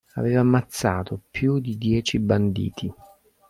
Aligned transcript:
Aveva 0.15 0.39
ammazzato 0.39 1.21
più 1.29 1.59
di 1.59 1.77
dieci 1.77 2.17
banditi. 2.17 2.91